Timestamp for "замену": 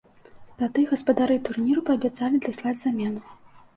2.89-3.21